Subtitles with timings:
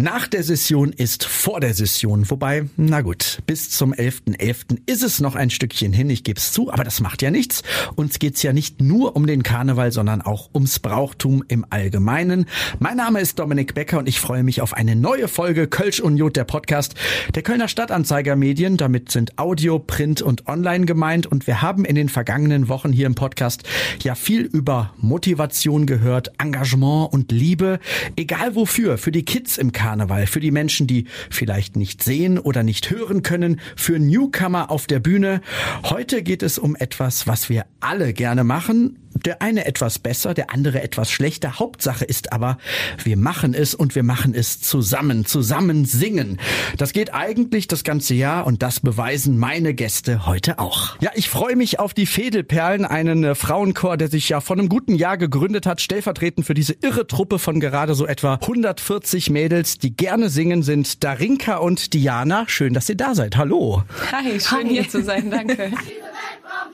[0.00, 2.30] Nach der Session ist vor der Session.
[2.30, 4.38] Wobei, na gut, bis zum 11.11.
[4.38, 4.78] .11.
[4.86, 7.64] ist es noch ein Stückchen hin, ich gebe es zu, aber das macht ja nichts.
[7.96, 12.46] Uns geht's ja nicht nur um den Karneval, sondern auch ums Brauchtum im Allgemeinen.
[12.78, 16.16] Mein Name ist Dominik Becker und ich freue mich auf eine neue Folge Kölsch und
[16.16, 16.94] Jod, der Podcast
[17.34, 18.76] der Kölner Stadtanzeiger Medien.
[18.76, 23.06] Damit sind Audio, Print und Online gemeint und wir haben in den vergangenen Wochen hier
[23.06, 23.64] im Podcast
[24.04, 27.80] ja viel über Motivation gehört, Engagement und Liebe,
[28.14, 32.38] egal wofür, für die Kids im Karneval Karneval, für die Menschen, die vielleicht nicht sehen
[32.38, 35.40] oder nicht hören können, für Newcomer auf der Bühne.
[35.82, 40.50] Heute geht es um etwas, was wir alle gerne machen, der eine etwas besser, der
[40.50, 41.58] andere etwas schlechter.
[41.58, 42.58] Hauptsache ist aber,
[43.02, 46.38] wir machen es und wir machen es zusammen, zusammen singen.
[46.76, 50.96] Das geht eigentlich das ganze Jahr und das beweisen meine Gäste heute auch.
[51.00, 54.68] Ja, ich freue mich auf die Fädelperlen, einen äh, Frauenchor, der sich ja vor einem
[54.68, 59.78] guten Jahr gegründet hat, stellvertretend für diese irre Truppe von gerade so etwa 140 Mädels,
[59.78, 62.44] die gerne singen, sind Darinka und Diana.
[62.46, 63.36] Schön, dass ihr da seid.
[63.36, 63.84] Hallo.
[64.12, 64.68] Hi, schön Hi.
[64.68, 65.30] hier zu sein.
[65.30, 65.72] Danke.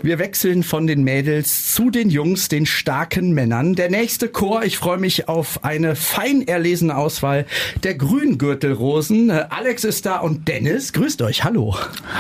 [0.08, 3.76] Wir wechseln von den Mädels zu den Jungs, den starken Männern.
[3.76, 7.46] Der nächste Chor, ich freue mich auf eine fein erlesene Auswahl
[7.84, 9.30] der Grüngürtelrosen.
[9.30, 10.94] Alex ist da und Dennis.
[10.94, 11.76] Grüßt euch, hallo.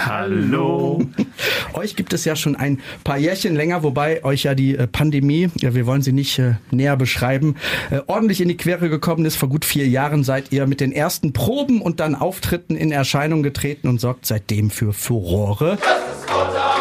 [0.05, 1.01] Hallo.
[1.75, 5.49] euch gibt es ja schon ein paar Jährchen länger, wobei euch ja die äh, Pandemie,
[5.61, 7.55] ja, wir wollen sie nicht äh, näher beschreiben,
[7.89, 9.37] äh, ordentlich in die Quere gekommen ist.
[9.37, 13.43] Vor gut vier Jahren seid ihr mit den ersten Proben und dann Auftritten in Erscheinung
[13.43, 15.77] getreten und sorgt seitdem für Furore.
[15.81, 16.76] Das ist zehn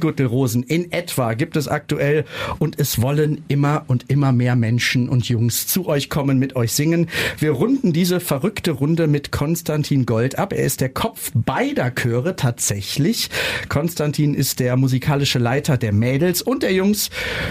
[0.00, 2.24] Grüngürtelrosen in etwa gibt es aktuell
[2.58, 6.72] und es wollen immer und immer mehr Menschen und Jungs zu euch kommen, mit euch
[6.72, 7.08] singen.
[7.38, 10.52] Wir runden diese verrückte Runde mit Konstantin Gold ab.
[10.52, 13.30] Er ist der Kopf beider Chöre tatsächlich.
[13.68, 17.10] Konstantin ist der musikalische Leiter der Mädels und der Jungs,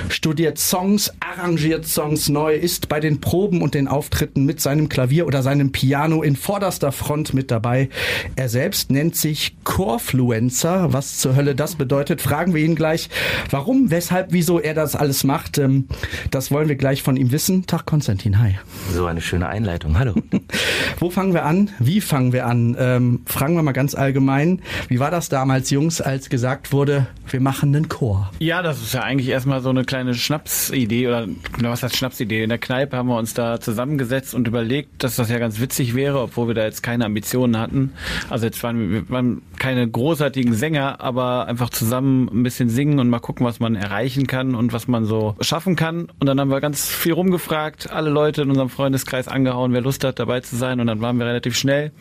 [0.09, 5.27] studiert Songs, arrangiert Songs neu, ist bei den Proben und den Auftritten mit seinem Klavier
[5.27, 7.89] oder seinem Piano in vorderster Front mit dabei.
[8.35, 10.91] Er selbst nennt sich Chorfluencer.
[10.93, 13.09] Was zur Hölle das bedeutet, bedeutet, fragen wir ihn gleich,
[13.49, 15.57] warum, weshalb, wieso er das alles macht.
[15.57, 15.89] Ähm,
[16.31, 17.67] das wollen wir gleich von ihm wissen.
[17.67, 18.55] Tag Konstantin, hi.
[18.93, 20.13] So eine schöne Einleitung, hallo.
[20.99, 21.69] Wo fangen wir an?
[21.79, 22.77] Wie fangen wir an?
[22.79, 24.61] Ähm, fragen wir mal ganz allgemein.
[24.87, 28.31] Wie war das damals, Jungs, als gesagt wurde, wir machen einen Chor?
[28.39, 31.27] Ja, das ist ja eigentlich erstmal so eine kleine Schnapsidee oder
[31.59, 32.43] was heißt Schnapsidee?
[32.43, 35.93] In der Kneipe haben wir uns da zusammengesetzt und überlegt, dass das ja ganz witzig
[35.93, 37.91] wäre, obwohl wir da jetzt keine Ambitionen hatten.
[38.29, 43.09] Also jetzt waren wir waren keine großartigen Sänger, aber einfach zusammen ein bisschen singen und
[43.09, 46.07] mal gucken, was man erreichen kann und was man so schaffen kann.
[46.19, 50.03] Und dann haben wir ganz viel rumgefragt, alle Leute in unserem Freundeskreis angehauen, wer Lust
[50.03, 50.79] hat, dabei zu sein.
[50.79, 51.91] Und dann waren wir relativ schnell.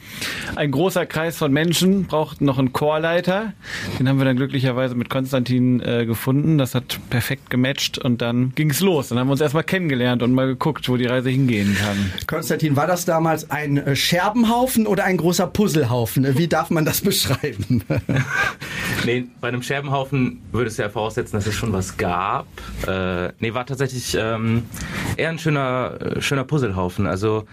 [0.57, 3.53] Ein großer Kreis von Menschen braucht noch einen Chorleiter.
[3.99, 6.59] Den haben wir dann glücklicherweise mit Konstantin äh, gefunden.
[6.59, 9.09] Das hat perfekt gematcht und dann ging es los.
[9.09, 12.13] Dann haben wir uns erstmal kennengelernt und mal geguckt, wo die Reise hingehen kann.
[12.27, 16.39] Konstantin, war das damals ein äh, Scherbenhaufen oder ein großer Puzzlehaufen?
[16.39, 17.48] Wie darf man das beschreiben?
[19.05, 22.47] nee, bei einem Scherbenhaufen würde es ja voraussetzen, dass es schon was gab.
[22.87, 24.65] Äh, nee, war tatsächlich ähm,
[25.17, 27.07] eher ein schöner, äh, schöner Puzzlehaufen.
[27.07, 27.45] Also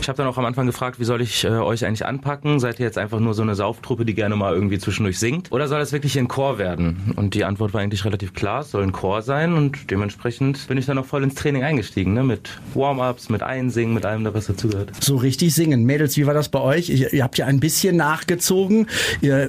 [0.00, 2.60] ich habe dann auch am Anfang gefragt, wie soll ich äh, euch eigentlich anpacken?
[2.60, 5.52] Seid ihr jetzt einfach nur so eine Sauftruppe, die gerne mal irgendwie zwischendurch singt?
[5.52, 7.12] Oder soll das wirklich ein Chor werden?
[7.16, 10.78] Und die Antwort war eigentlich relativ klar, es soll ein Chor sein und dementsprechend bin
[10.78, 12.22] ich dann auch voll ins Training eingestiegen, ne?
[12.22, 14.90] mit Warm-ups, mit Einsingen, mit allem, was dazugehört.
[15.02, 15.84] So richtig singen.
[15.84, 16.88] Mädels, wie war das bei euch?
[16.88, 18.86] Ihr, ihr habt ja ein bisschen nachgezogen.
[19.20, 19.39] Ihr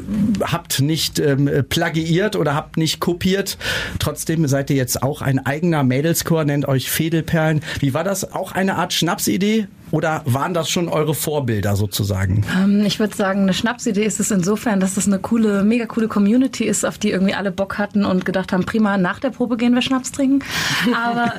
[0.41, 3.57] habt nicht ähm, plagiiert oder habt nicht kopiert.
[3.99, 7.61] Trotzdem seid ihr jetzt auch ein eigener Mädelschor, nennt euch Fädelperlen.
[7.79, 8.33] Wie war das?
[8.33, 9.67] Auch eine Art Schnapsidee?
[9.91, 12.45] Oder waren das schon eure Vorbilder sozusagen?
[12.57, 16.07] Ähm, ich würde sagen, eine Schnapsidee ist es insofern, dass es eine coole, mega coole
[16.07, 19.57] Community ist, auf die irgendwie alle Bock hatten und gedacht haben, prima, nach der Probe
[19.57, 20.45] gehen wir Schnaps trinken.
[20.95, 21.33] Aber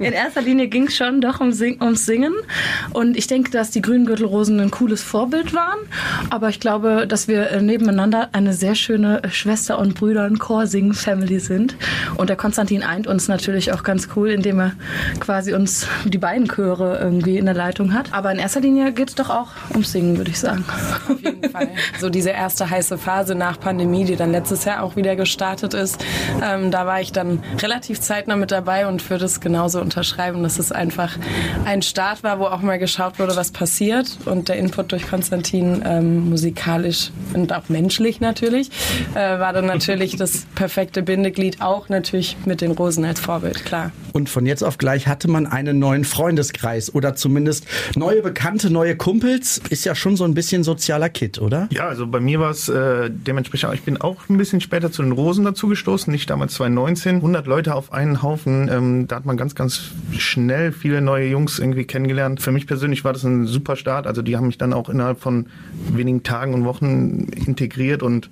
[0.00, 2.34] äh, in erster Linie ging es schon doch um Sing ums Singen.
[2.92, 5.78] Und ich denke, dass die Grüngürtelrosen ein cooles Vorbild waren.
[6.30, 11.38] Aber ich glaube, dass wir äh, nebeneinander eine sehr schöne Schwester- und Brüder- und Chorsingen-Family
[11.38, 11.76] sind.
[12.16, 14.72] Und der Konstantin eint uns natürlich auch ganz cool, indem er
[15.20, 18.12] quasi uns die beiden Chöre irgendwie in der Leitung hat.
[18.12, 20.64] Aber in erster Linie geht es doch auch ums Singen, würde ich sagen.
[21.08, 21.68] Auf jeden Fall.
[22.00, 26.04] So diese erste heiße Phase nach Pandemie, die dann letztes Jahr auch wieder gestartet ist,
[26.42, 30.58] ähm, da war ich dann relativ zeitnah mit dabei und würde es genauso unterschreiben, dass
[30.58, 31.16] es einfach
[31.64, 34.18] ein Start war, wo auch mal geschaut wurde, was passiert.
[34.24, 38.70] Und der Input durch Konstantin ähm, musikalisch und auch menschlich natürlich
[39.14, 43.92] äh, war dann natürlich das perfekte Bindeglied, auch natürlich mit den Rosen als Vorbild, klar.
[44.12, 47.66] Und von jetzt auf gleich hatte man einen neuen Freundeskreis oder zumindest
[47.96, 49.60] neue Bekannte, neue Kumpels.
[49.70, 51.68] Ist ja schon so ein bisschen sozialer Kit, oder?
[51.72, 55.02] Ja, also bei mir war es äh, dementsprechend, ich bin auch ein bisschen später zu
[55.02, 57.16] den Rosen dazugestoßen, nicht damals 2019.
[57.16, 61.58] 100 Leute auf einen Haufen, ähm, da hat man ganz, ganz schnell viele neue Jungs
[61.58, 62.40] irgendwie kennengelernt.
[62.40, 65.20] Für mich persönlich war das ein super Start, also die haben mich dann auch innerhalb
[65.20, 65.46] von
[65.92, 68.30] wenigen Tagen und Wochen integriert und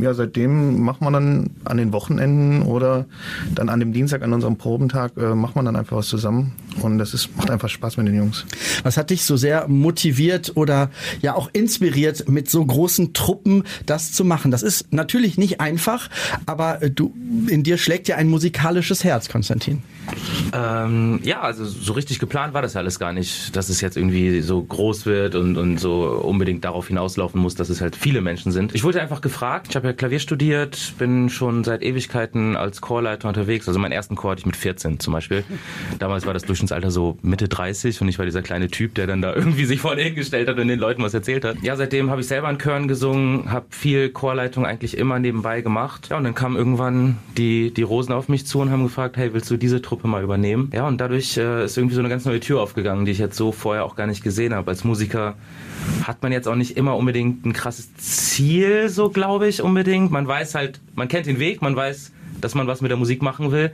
[0.00, 3.06] ja, seitdem macht man dann an den Wochenenden oder
[3.54, 6.52] dann an dem Dienstag an unserem Probentag Tag äh, macht man dann einfach was zusammen
[6.80, 8.44] und das ist, macht einfach Spaß mit den Jungs.
[8.82, 14.12] Was hat dich so sehr motiviert oder ja auch inspiriert, mit so großen Truppen das
[14.12, 14.50] zu machen?
[14.50, 16.08] Das ist natürlich nicht einfach,
[16.46, 17.14] aber äh, du,
[17.48, 19.82] in dir schlägt ja ein musikalisches Herz, Konstantin.
[20.52, 24.42] Ähm, ja, also so richtig geplant war das alles gar nicht, dass es jetzt irgendwie
[24.42, 28.52] so groß wird und, und so unbedingt darauf hinauslaufen muss, dass es halt viele Menschen
[28.52, 28.74] sind.
[28.74, 33.28] Ich wurde einfach gefragt, ich habe ja Klavier studiert, bin schon seit Ewigkeiten als Chorleiter
[33.28, 33.66] unterwegs.
[33.66, 35.44] Also meinen ersten Chor hatte ich mit 14 zum Beispiel.
[35.98, 39.22] Damals war das Durchschnittsalter so Mitte 30 und ich war dieser kleine Typ, der dann
[39.22, 41.62] da irgendwie sich vorne hingestellt hat und den Leuten was erzählt hat.
[41.62, 46.08] Ja, seitdem habe ich selber in Chören gesungen, habe viel Chorleitung eigentlich immer nebenbei gemacht.
[46.10, 49.32] Ja, und dann kamen irgendwann die, die Rosen auf mich zu und haben gefragt, hey,
[49.32, 50.41] willst du diese Truppe mal übernehmen?
[50.72, 53.36] Ja, und dadurch äh, ist irgendwie so eine ganz neue Tür aufgegangen, die ich jetzt
[53.36, 54.70] so vorher auch gar nicht gesehen habe.
[54.70, 55.34] Als Musiker
[56.04, 60.10] hat man jetzt auch nicht immer unbedingt ein krasses Ziel, so glaube ich unbedingt.
[60.10, 63.22] Man weiß halt, man kennt den Weg, man weiß, dass man was mit der Musik
[63.22, 63.72] machen will,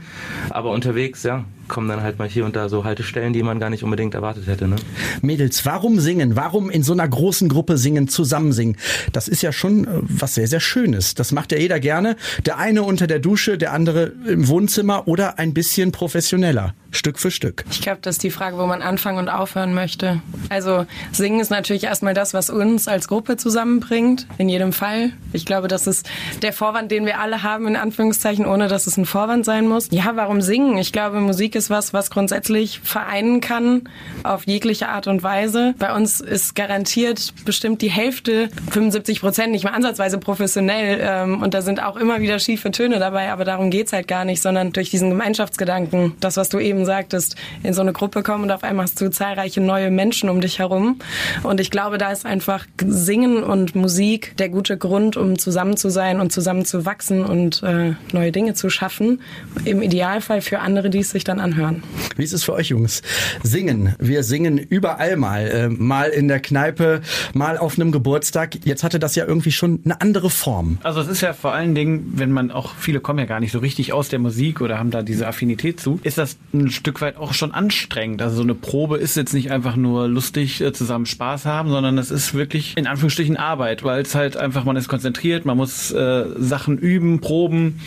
[0.50, 3.70] aber unterwegs, ja, kommen dann halt mal hier und da so Haltestellen, die man gar
[3.70, 4.68] nicht unbedingt erwartet hätte.
[4.68, 4.76] Ne?
[5.22, 6.36] Mädels, warum singen?
[6.36, 8.76] Warum in so einer großen Gruppe singen, zusammen singen?
[9.12, 11.14] Das ist ja schon äh, was sehr, sehr Schönes.
[11.14, 12.16] Das macht ja jeder gerne.
[12.46, 16.74] Der eine unter der Dusche, der andere im Wohnzimmer oder ein bisschen professioneller.
[16.90, 17.64] Stück für Stück.
[17.70, 20.22] Ich glaube, das ist die Frage, wo man anfangen und aufhören möchte.
[20.48, 25.10] Also singen ist natürlich erstmal das, was uns als Gruppe zusammenbringt, in jedem Fall.
[25.34, 26.08] Ich glaube, das ist
[26.40, 29.88] der Vorwand, den wir alle haben, in Anführungszeichen, ohne dass es ein Vorwand sein muss.
[29.90, 30.78] Ja, warum singen?
[30.78, 33.82] Ich glaube, Musik ist was, was grundsätzlich vereinen kann
[34.22, 35.74] auf jegliche Art und Weise.
[35.78, 40.98] Bei uns ist garantiert bestimmt die Hälfte, 75 Prozent, nicht mal ansatzweise professionell.
[41.02, 44.24] Ähm, und da sind auch immer wieder schiefe Töne dabei, aber darum geht's halt gar
[44.24, 48.44] nicht, sondern durch diesen Gemeinschaftsgedanken, das, was du eben sagtest, in so eine Gruppe kommen
[48.44, 51.00] und auf einmal hast du zahlreiche neue Menschen um dich herum.
[51.42, 55.90] Und ich glaube, da ist einfach Singen und Musik der gute Grund, um zusammen zu
[55.90, 59.20] sein und zusammen zu wachsen und äh, neue Dinge zu schaffen.
[59.64, 61.82] Im Idealfall für andere, die es sich dann anhören.
[62.16, 63.02] Wie ist es für euch, Jungs?
[63.42, 63.94] Singen.
[63.98, 65.48] Wir singen überall mal.
[65.48, 67.00] Äh, mal in der Kneipe,
[67.32, 68.66] mal auf einem Geburtstag.
[68.66, 70.78] Jetzt hatte das ja irgendwie schon eine andere Form.
[70.82, 73.52] Also es ist ja vor allen Dingen, wenn man auch, viele kommen ja gar nicht
[73.52, 77.00] so richtig aus der Musik oder haben da diese Affinität zu, ist das ein Stück
[77.00, 78.20] weit auch schon anstrengend.
[78.20, 81.96] Also so eine Probe ist jetzt nicht einfach nur lustig äh, zusammen Spaß haben, sondern
[81.96, 85.90] es ist wirklich in Anführungsstrichen Arbeit, weil es halt einfach, man ist konzentriert, man muss
[85.92, 87.80] äh, Sachen üben, proben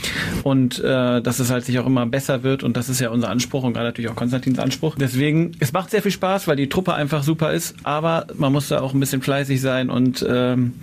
[0.43, 3.29] und äh, dass es halt sich auch immer besser wird und das ist ja unser
[3.29, 4.95] Anspruch und gerade natürlich auch Konstantins Anspruch.
[4.99, 8.69] Deswegen, es macht sehr viel Spaß, weil die Truppe einfach super ist, aber man muss
[8.69, 10.73] da auch ein bisschen fleißig sein und ähm,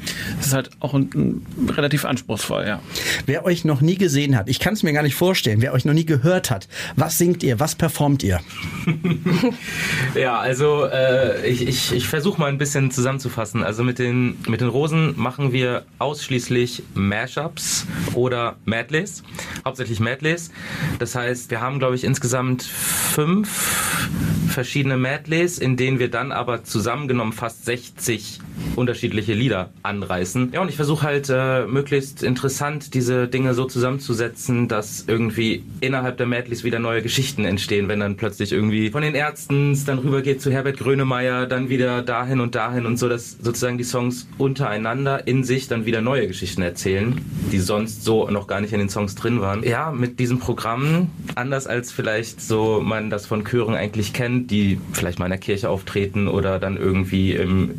[0.41, 2.81] es ist halt auch ein, ein, relativ anspruchsvoll, ja.
[3.27, 5.85] Wer euch noch nie gesehen hat, ich kann es mir gar nicht vorstellen, wer euch
[5.85, 8.41] noch nie gehört hat, was singt ihr, was performt ihr?
[10.15, 13.63] ja, also äh, ich, ich, ich versuche mal ein bisschen zusammenzufassen.
[13.63, 19.23] Also mit den, mit den Rosen machen wir ausschließlich Mashups oder Medleys,
[19.65, 20.51] hauptsächlich Medleys.
[20.99, 24.09] Das heißt, wir haben, glaube ich, insgesamt fünf
[24.49, 28.41] verschiedene Medleys, in denen wir dann aber zusammengenommen fast 60
[28.77, 30.50] unterschiedliche Lieder anreißen.
[30.53, 36.17] Ja, und ich versuche halt äh, möglichst interessant diese Dinge so zusammenzusetzen, dass irgendwie innerhalb
[36.17, 40.41] der Medleys wieder neue Geschichten entstehen, wenn dann plötzlich irgendwie von den Ärzten dann rübergeht
[40.41, 45.27] zu Herbert Grönemeyer, dann wieder dahin und dahin und so, dass sozusagen die Songs untereinander
[45.27, 47.21] in sich dann wieder neue Geschichten erzählen,
[47.53, 49.62] die sonst so noch gar nicht in den Songs drin waren.
[49.62, 54.81] Ja, mit diesem Programm, anders als vielleicht so man das von Chören eigentlich kennt, die
[54.93, 57.75] vielleicht mal in der Kirche auftreten oder dann irgendwie im, äh,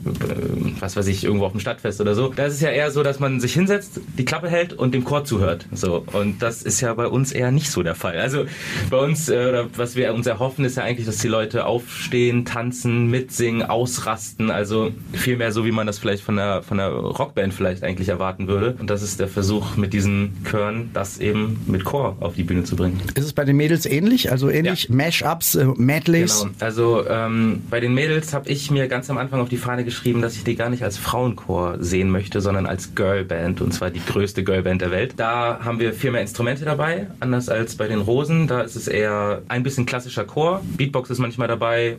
[0.79, 2.31] was weiß ich, irgendwo auf dem Stadtfest oder so.
[2.35, 5.03] Da ist es ja eher so, dass man sich hinsetzt, die Klappe hält und dem
[5.03, 5.65] Chor zuhört.
[5.71, 6.03] So.
[6.13, 8.17] Und das ist ja bei uns eher nicht so der Fall.
[8.17, 8.45] Also
[8.89, 12.45] bei uns, äh, oder was wir uns erhoffen, ist ja eigentlich, dass die Leute aufstehen,
[12.45, 14.51] tanzen, mitsingen, ausrasten.
[14.51, 18.09] Also viel mehr so, wie man das vielleicht von einer, von einer Rockband vielleicht eigentlich
[18.09, 18.75] erwarten würde.
[18.79, 22.63] Und das ist der Versuch mit diesen Chören, das eben mit Chor auf die Bühne
[22.63, 23.01] zu bringen.
[23.15, 24.31] Ist es bei den Mädels ähnlich?
[24.31, 24.95] Also ähnlich ja.
[24.95, 26.41] Mashups, äh, Medleys?
[26.41, 26.53] Genau.
[26.59, 30.21] Also ähm, bei den Mädels habe ich mir ganz am Anfang auf die Fahne geschrieben,
[30.21, 34.01] dass ich die gar nicht als Frauenchor sehen möchte, sondern als Girlband und zwar die
[34.05, 35.13] größte Girlband der Welt.
[35.17, 38.47] Da haben wir viel mehr Instrumente dabei, anders als bei den Rosen.
[38.47, 40.61] Da ist es eher ein bisschen klassischer Chor.
[40.77, 41.97] Beatbox ist manchmal dabei,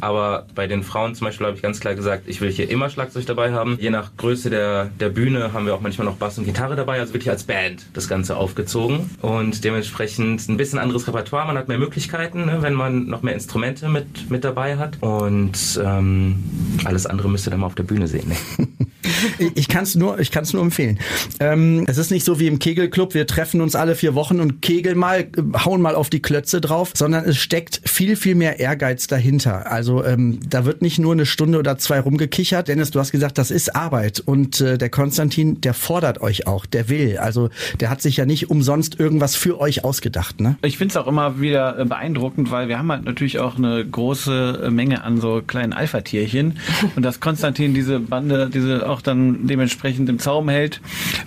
[0.00, 2.90] aber bei den Frauen zum Beispiel habe ich ganz klar gesagt, ich will hier immer
[2.90, 3.76] Schlagzeug dabei haben.
[3.80, 7.00] Je nach Größe der, der Bühne haben wir auch manchmal noch Bass und Gitarre dabei,
[7.00, 9.10] also wirklich als Band das Ganze aufgezogen.
[9.22, 11.46] Und dementsprechend ein bisschen anderes Repertoire.
[11.46, 14.98] Man hat mehr Möglichkeiten, ne, wenn man noch mehr Instrumente mit, mit dabei hat.
[15.00, 16.42] Und ähm,
[16.84, 18.28] alles andere müsst ihr dann mal auf der Bühne sehen.
[18.28, 18.36] Ne?
[19.54, 20.98] ich kann es nur, ich kann es nur empfehlen.
[21.38, 24.62] Ähm, es ist nicht so wie im Kegelclub, wir treffen uns alle vier Wochen und
[24.62, 25.28] kegeln mal,
[25.64, 29.70] hauen mal auf die Klötze drauf, sondern es steckt viel, viel mehr Ehrgeiz dahinter.
[29.70, 32.68] Also ähm, da wird nicht nur eine Stunde oder zwei rumgekichert.
[32.68, 36.66] Dennis, du hast gesagt, das ist Arbeit und äh, der Konstantin, der fordert euch auch,
[36.66, 37.18] der will.
[37.18, 37.50] Also
[37.80, 40.40] der hat sich ja nicht umsonst irgendwas für euch ausgedacht.
[40.40, 40.56] Ne?
[40.62, 43.84] Ich finde es auch immer wieder äh, beeindruckend, weil wir haben halt natürlich auch eine
[43.84, 46.58] große äh, Menge an so kleinen Alpha-Tierchen
[46.96, 50.80] und dass Konstantin diese Bande, diese auch dann dementsprechend im Zaum hält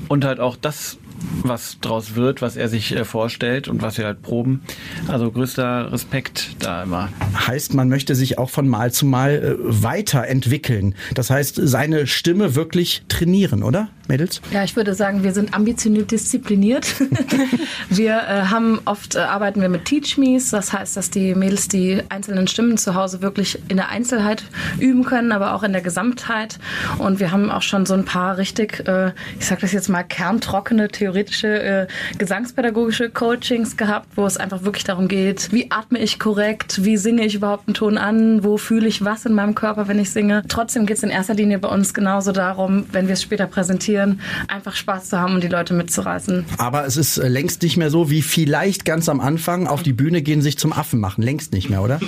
[0.07, 0.97] und halt auch das
[1.44, 4.62] was draus wird, was er sich äh, vorstellt und was wir halt proben.
[5.08, 7.10] Also größter Respekt da immer.
[7.48, 10.96] Heißt, man möchte sich auch von Mal zu Mal äh, weiterentwickeln.
[11.13, 14.42] Das heißt, seine Stimme wirklich trainieren, oder, Mädels?
[14.51, 16.88] Ja, ich würde sagen, wir sind ambitioniert diszipliniert.
[17.89, 20.50] wir äh, haben oft äh, arbeiten wir mit Teach Me's.
[20.50, 24.44] Das heißt, dass die Mädels die einzelnen Stimmen zu Hause wirklich in der Einzelheit
[24.80, 26.60] üben können, aber auch in der Gesamtheit.
[26.98, 30.03] Und wir haben auch schon so ein paar richtig, äh, ich sag das jetzt mal,
[30.03, 36.00] kerntrockene Theorien theoretische äh, gesangspädagogische Coachings gehabt, wo es einfach wirklich darum geht, wie atme
[36.00, 39.55] ich korrekt, wie singe ich überhaupt einen Ton an, wo fühle ich was in meinem
[39.55, 40.43] Körper, wenn ich singe.
[40.48, 44.22] Trotzdem geht es in erster Linie bei uns genauso darum, wenn wir es später präsentieren,
[44.48, 46.46] einfach Spaß zu haben und die Leute mitzureißen.
[46.58, 49.93] Aber es ist äh, längst nicht mehr so wie vielleicht ganz am Anfang auf die
[49.93, 51.22] Bühne gehen, sich zum Affen machen.
[51.22, 52.00] Längst nicht mehr, oder?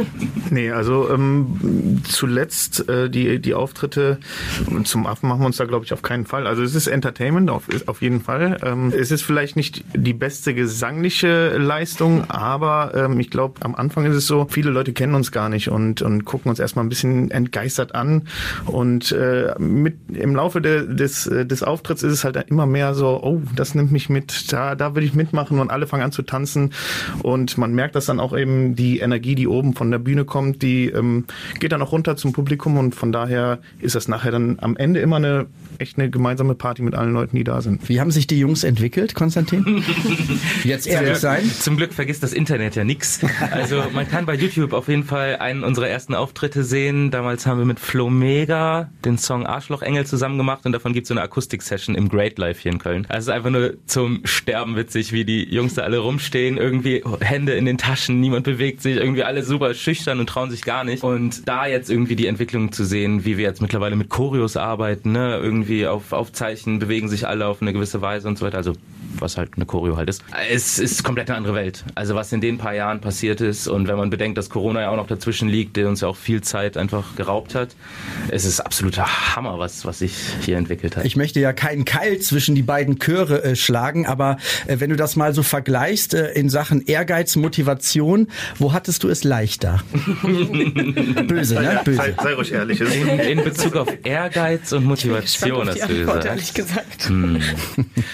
[0.50, 4.18] nee, also ähm, zuletzt äh, die, die Auftritte
[4.84, 6.46] zum Affen machen wir uns da, glaube ich, auf keinen Fall.
[6.46, 8.39] Also es ist Entertainment auf, auf jeden Fall.
[8.62, 14.04] Ähm, es ist vielleicht nicht die beste gesangliche Leistung, aber ähm, ich glaube, am Anfang
[14.06, 16.88] ist es so, viele Leute kennen uns gar nicht und, und gucken uns erstmal ein
[16.88, 18.28] bisschen entgeistert an.
[18.66, 23.22] Und äh, mit, im Laufe de, des, des Auftritts ist es halt immer mehr so,
[23.22, 26.22] oh, das nimmt mich mit, da, da will ich mitmachen und alle fangen an zu
[26.22, 26.72] tanzen.
[27.22, 30.62] Und man merkt dass dann auch eben, die Energie, die oben von der Bühne kommt,
[30.62, 31.24] die ähm,
[31.58, 35.00] geht dann auch runter zum Publikum und von daher ist das nachher dann am Ende
[35.00, 35.46] immer eine
[35.78, 37.88] echt eine gemeinsame Party mit allen Leuten, die da sind.
[37.88, 39.84] Wie haben sich die Jungs entwickelt, Konstantin?
[40.64, 41.44] Jetzt ehrlich sein.
[41.44, 43.20] Zum Glück vergisst das Internet ja nichts.
[43.50, 47.10] Also man kann bei YouTube auf jeden Fall einen unserer ersten Auftritte sehen.
[47.10, 51.08] Damals haben wir mit Flo Mega den Song Arschlochengel zusammen gemacht und davon gibt es
[51.08, 53.06] so eine Akustik-Session im Great Life hier in Köln.
[53.08, 57.02] Also es ist einfach nur zum Sterben witzig, wie die Jungs da alle rumstehen, irgendwie
[57.20, 60.84] Hände in den Taschen, niemand bewegt sich, irgendwie alle super schüchtern und trauen sich gar
[60.84, 61.02] nicht.
[61.02, 65.12] Und da jetzt irgendwie die Entwicklung zu sehen, wie wir jetzt mittlerweile mit Choreos arbeiten,
[65.12, 68.58] ne, irgendwie auf, auf Zeichen bewegen sich alle auf eine gewisse Weise und so weiter.
[68.58, 68.74] Also
[69.18, 70.22] was halt eine Choreo halt ist.
[70.50, 71.84] Es ist komplett eine andere Welt.
[71.94, 74.90] Also was in den paar Jahren passiert ist und wenn man bedenkt, dass Corona ja
[74.90, 77.74] auch noch dazwischen liegt, der uns ja auch viel Zeit einfach geraubt hat,
[78.30, 81.04] es ist absoluter Hammer, was, was sich hier entwickelt hat.
[81.04, 84.96] Ich möchte ja keinen Keil zwischen die beiden Chöre äh, schlagen, aber äh, wenn du
[84.96, 89.80] das mal so vergleichst äh, in Sachen Ehrgeiz, Motivation, wo hattest du es leichter?
[90.22, 91.80] Böse, ne?
[91.84, 91.96] Böse.
[91.96, 92.80] Sei, sei ruhig ehrlich.
[92.80, 96.54] In, in Bezug auf Ehrgeiz und Motivation hast du gesagt.
[96.54, 97.08] gesagt.
[97.08, 97.40] Hm.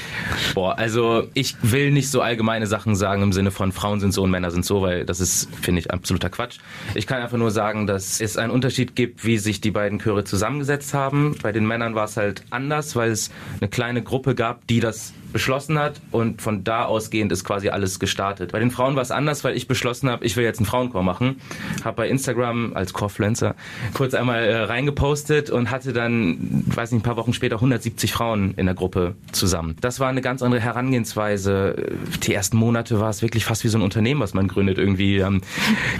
[0.54, 4.22] Boah, also ich will nicht so allgemeine Sachen sagen im Sinne von Frauen sind so
[4.22, 6.58] und Männer sind so, weil das ist, finde ich, absoluter Quatsch.
[6.94, 10.24] Ich kann einfach nur sagen, dass es einen Unterschied gibt, wie sich die beiden Chöre
[10.24, 11.36] zusammengesetzt haben.
[11.42, 15.12] Bei den Männern war es halt anders, weil es eine kleine Gruppe gab, die das
[15.36, 18.52] beschlossen hat und von da ausgehend ist quasi alles gestartet.
[18.52, 21.02] Bei den Frauen war es anders, weil ich beschlossen habe, ich will jetzt einen Frauenchor
[21.02, 21.42] machen.
[21.84, 23.54] Habe bei Instagram als Chorfluencer
[23.92, 28.54] kurz einmal äh, reingepostet und hatte dann, weiß nicht, ein paar Wochen später 170 Frauen
[28.56, 29.76] in der Gruppe zusammen.
[29.82, 31.84] Das war eine ganz andere Herangehensweise.
[32.22, 34.78] Die ersten Monate war es wirklich fast wie so ein Unternehmen, was man gründet.
[34.78, 35.42] Irgendwie ähm,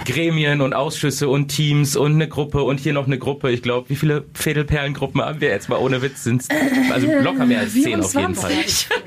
[0.05, 3.51] Gremien und Ausschüsse und Teams und eine Gruppe und hier noch eine Gruppe.
[3.51, 6.23] Ich glaube, wie viele Fädelperlengruppen haben wir jetzt mal ohne Witz?
[6.23, 6.43] Sind
[6.91, 8.51] also locker mehr als zehn auf jeden Fall.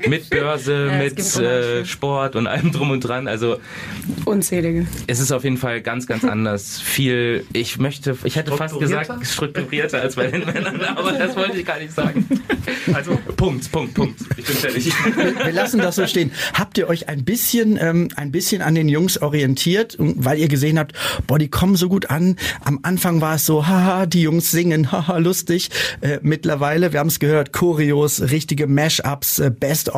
[0.07, 1.85] Mit mit Börse, Ja, mit äh.
[1.85, 3.27] Sport und allem drum und dran.
[3.27, 3.57] Also
[4.25, 4.87] Unzählige.
[5.07, 6.79] es ist auf jeden Fall ganz, ganz anders.
[6.79, 11.57] Viel, ich möchte, ich hätte fast gesagt, strukturierter als bei den Männern, aber das wollte
[11.57, 12.25] ich gar nicht sagen.
[12.93, 14.19] Also Punkt, Punkt, Punkt.
[14.37, 14.91] Ich bin fertig.
[15.15, 16.31] Wir lassen das so stehen.
[16.53, 20.79] Habt ihr euch ein bisschen, ähm, ein bisschen an den Jungs orientiert, weil ihr gesehen
[20.79, 20.93] habt,
[21.27, 22.37] boah, die kommen so gut an.
[22.63, 25.69] Am Anfang war es so, haha, die Jungs singen, haha, lustig.
[26.01, 29.51] Äh, mittlerweile, wir haben es gehört, Choreos, richtige Mash-ups, äh,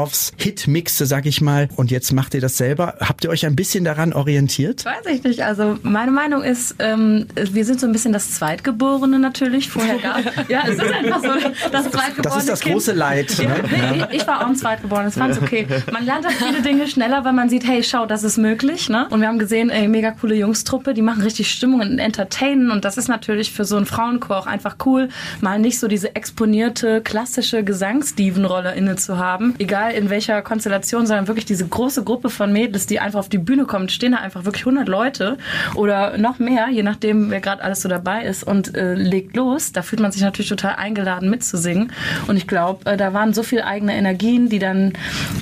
[0.04, 1.70] Best-ofs, Hit-Mixe, sag ich mal.
[1.76, 2.96] Und jetzt macht ihr das selber.
[3.00, 4.86] Habt ihr euch ein bisschen daran orientiert?
[4.86, 5.44] Weiß ich nicht.
[5.44, 9.70] Also meine Meinung ist, ähm, wir sind so ein bisschen das Zweitgeborene natürlich.
[9.70, 12.22] Vorher gab ja, es ist einfach so das Zweitgeborene.
[12.24, 12.74] Das ist das Kind.
[12.74, 13.38] große Leid.
[13.40, 14.08] Ne?
[14.12, 15.68] ich, ich war auch ein Zweitgeborenes, fand's okay.
[15.92, 18.90] Man lernt halt viele Dinge schneller, weil man sieht, hey, schau, das ist möglich.
[18.90, 19.08] Ne?
[19.10, 22.72] Und wir haben gesehen, ey, mega coole Jungstruppe, die machen richtig Stimmung und entertainen.
[22.72, 25.10] Und das ist natürlich für so einen Frauenchor auch einfach cool,
[25.42, 29.56] mal nicht so diese exponierte, klassische Gesangsdiven-Rolle inne zu haben.
[29.60, 33.38] Egal in welcher Konstellation, sondern wirklich diese große Gruppe von Mädels, die einfach auf die
[33.38, 35.38] Bühne kommen, stehen da einfach wirklich 100 Leute
[35.76, 39.72] oder noch mehr, je nachdem, wer gerade alles so dabei ist und äh, legt los.
[39.72, 41.92] Da fühlt man sich natürlich total eingeladen mitzusingen.
[42.28, 44.94] Und ich glaube, äh, da waren so viele eigene Energien, die dann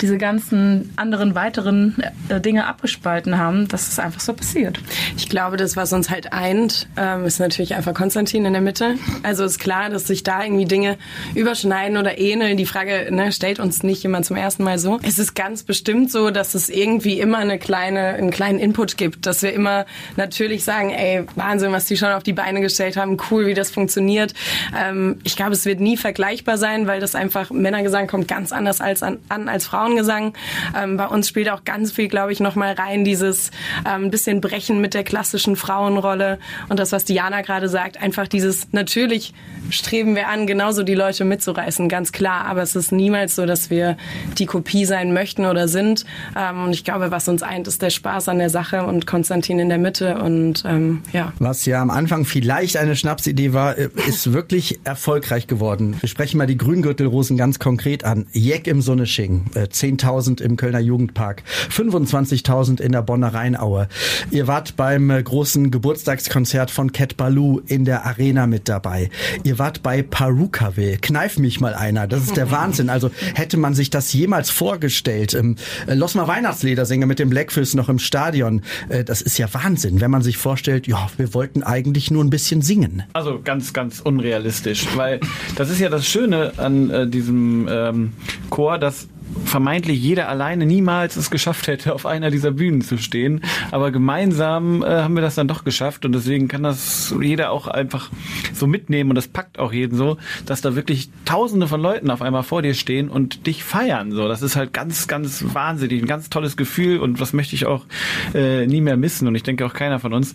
[0.02, 1.96] diese ganzen anderen weiteren
[2.30, 4.80] äh, Dinge abgespalten haben, dass es einfach so passiert.
[5.18, 8.96] Ich glaube, das, was uns halt eint, ähm, ist natürlich einfach Konstantin in der Mitte.
[9.24, 10.98] Also ist klar, dass sich da irgendwie Dinge
[11.36, 12.58] überschneiden oder ähneln.
[12.58, 15.00] Die Frage ne, stellt uns nicht jemand zum ersten so.
[15.04, 19.26] Es ist ganz bestimmt so, dass es irgendwie immer eine kleine, einen kleinen Input gibt,
[19.26, 19.86] dass wir immer
[20.18, 23.72] natürlich sagen, ey, Wahnsinn, was die schon auf die Beine gestellt haben, cool, wie das
[23.72, 24.34] funktioniert.
[24.78, 28.82] Ähm, ich glaube, es wird nie vergleichbar sein, weil das einfach Männergesang kommt ganz anders
[28.82, 30.34] als an, an als Frauengesang.
[30.76, 33.52] Ähm, bei uns spielt auch ganz viel, glaube ich, nochmal rein, dieses
[33.88, 38.72] ähm, bisschen Brechen mit der klassischen Frauenrolle und das, was Diana gerade sagt, einfach dieses,
[38.72, 39.34] natürlich
[39.70, 43.70] streben wir an, genauso die Leute mitzureißen, ganz klar, aber es ist niemals so, dass
[43.70, 43.98] wir
[44.40, 46.06] die Kopie sein möchten oder sind.
[46.38, 49.60] Ähm, und ich glaube, was uns eint, ist der Spaß an der Sache und Konstantin
[49.60, 51.34] in der Mitte und ähm, ja.
[51.40, 55.96] Was ja am Anfang vielleicht eine Schnapsidee war, äh, ist wirklich erfolgreich geworden.
[56.00, 58.28] Wir sprechen mal die Grüngürtelrosen ganz konkret an.
[58.32, 63.88] Jeck im Sonnesching, äh, 10.000 im Kölner Jugendpark, 25.000 in der Bonner Rheinaue.
[64.32, 69.10] Ihr wart beim äh, großen Geburtstagskonzert von Cat Baloo in der Arena mit dabei.
[69.44, 70.98] Ihr wart bei Parukaville.
[70.98, 72.08] Kneif mich mal einer.
[72.08, 72.90] Das ist der Wahnsinn.
[72.90, 75.34] Also hätte man sich das jemals vorgestellt.
[75.34, 75.56] Ähm,
[75.88, 78.62] äh, Losmer Weihnachtsledersänger mit dem Blackfish noch im Stadion.
[78.90, 82.30] Äh, das ist ja Wahnsinn, wenn man sich vorstellt, ja, wir wollten eigentlich nur ein
[82.30, 83.04] bisschen singen.
[83.14, 85.20] Also ganz, ganz unrealistisch, weil
[85.56, 88.14] das ist ja das Schöne an äh, diesem ähm,
[88.50, 89.08] Chor, dass
[89.46, 93.42] vermeintlich jeder alleine niemals es geschafft hätte, auf einer dieser Bühnen zu stehen.
[93.72, 97.68] Aber gemeinsam äh, haben wir das dann doch geschafft und deswegen kann das jeder auch
[97.68, 98.10] einfach
[98.54, 102.22] so mitnehmen und das packt auch jeden so, dass da wirklich tausende von Leuten auf
[102.22, 104.12] einmal vor dir stehen und dich feiern.
[104.12, 107.66] So, das ist halt ganz, ganz wahnsinnig, ein ganz tolles Gefühl und was möchte ich
[107.66, 107.86] auch
[108.34, 110.34] äh, nie mehr missen und ich denke auch keiner von uns.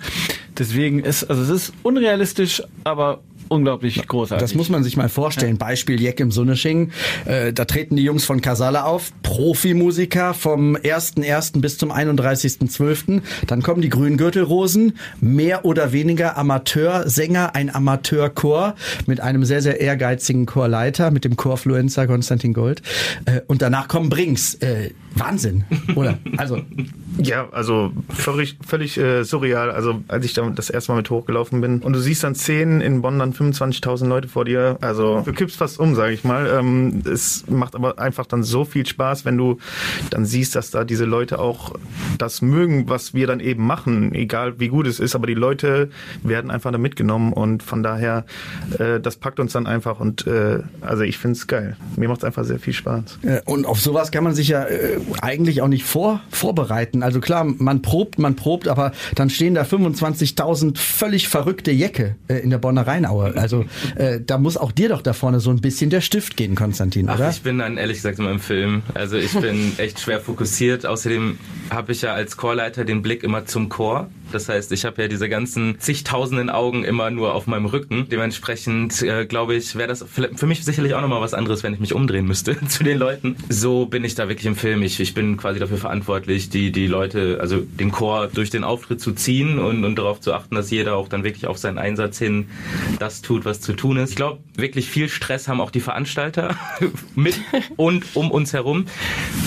[0.59, 4.43] Deswegen ist, also es ist unrealistisch, aber unglaublich großartig.
[4.43, 5.59] Das muss man sich mal vorstellen.
[5.59, 6.91] Beispiel Jeck im Sonnesching.
[7.25, 11.61] Äh, da treten die Jungs von Casala auf, Profimusiker vom 1.1.
[11.61, 13.23] bis zum 31.12.
[13.47, 18.75] Dann kommen die Grüngürtelrosen, mehr oder weniger Amateursänger, ein Amateurchor
[19.07, 22.83] mit einem sehr, sehr ehrgeizigen Chorleiter, mit dem Chorfluencer Konstantin Gold.
[23.25, 24.55] Äh, und danach kommen Brings.
[24.55, 26.19] Äh, Wahnsinn, oder?
[26.37, 26.61] Also,
[27.19, 29.71] Ja, also völlig, völlig äh, surreal.
[29.71, 32.81] Also als ich da das erste Mal mit hochgelaufen bin und du siehst dann Szenen
[32.81, 34.79] in Bonn dann 25.000 Leute vor dir.
[34.81, 36.47] Also du kippst fast um, sage ich mal.
[36.47, 39.59] Ähm, es macht aber einfach dann so viel Spaß, wenn du
[40.11, 41.73] dann siehst, dass da diese Leute auch
[42.19, 45.15] das mögen, was wir dann eben machen, egal wie gut es ist.
[45.15, 45.91] Aber die Leute
[46.23, 48.25] werden einfach da mitgenommen und von daher,
[48.79, 51.77] äh, das packt uns dann einfach und äh, also ich finde es geil.
[51.97, 53.19] Mir macht es einfach sehr viel Spaß.
[53.23, 57.03] Äh, Und auf sowas kann man sich ja äh, eigentlich auch nicht vor, vorbereiten.
[57.03, 62.37] Also klar, man probt, man probt, aber dann stehen da 25.000 völlig verrückte Jecke äh,
[62.39, 63.26] in der Bonner Rheinaue.
[63.35, 63.65] Also
[63.97, 67.09] äh, da muss auch dir doch da vorne so ein bisschen der Stift gehen, Konstantin,
[67.09, 67.31] Ach, oder?
[67.31, 68.83] ich bin dann ehrlich gesagt immer im Film.
[68.95, 70.87] Also ich bin echt schwer fokussiert.
[70.87, 71.39] Außerdem
[71.71, 74.09] habe ich ja als Chorleiter den Blick immer zum Chor.
[74.33, 78.09] Das heißt, ich habe ja diese ganzen zigtausenden Augen immer nur auf meinem Rücken.
[78.11, 81.81] Dementsprechend äh, glaube ich, wäre das für mich sicherlich auch nochmal was anderes, wenn ich
[81.81, 83.37] mich umdrehen müsste zu den Leuten.
[83.49, 84.83] So bin ich da wirklich im Film.
[84.83, 89.01] Ich, ich bin quasi dafür verantwortlich, die, die Leute, also den Chor durch den Auftritt
[89.01, 92.19] zu ziehen und, und darauf zu achten, dass jeder auch dann wirklich auf seinen Einsatz
[92.19, 92.49] hin
[92.99, 94.11] das tut, was zu tun ist.
[94.11, 96.57] Ich glaube, wirklich viel Stress haben auch die Veranstalter
[97.15, 97.39] mit
[97.77, 98.87] und um uns herum.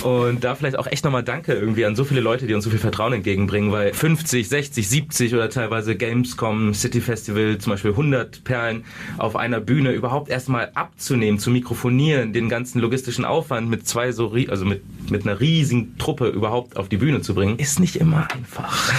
[0.04, 2.70] Und da vielleicht auch echt nochmal Danke irgendwie an so viele Leute, die uns so
[2.70, 7.92] viel Vertrauen entgegenbringen, weil 50, 60, 60, 70 oder teilweise Gamescom, City Festival, zum Beispiel
[7.92, 8.84] 100 Perlen
[9.18, 14.34] auf einer Bühne überhaupt erstmal abzunehmen, zu mikrofonieren, den ganzen logistischen Aufwand mit zwei so,
[14.50, 18.28] also mit, mit einer riesigen Truppe überhaupt auf die Bühne zu bringen, ist nicht immer
[18.32, 18.94] einfach.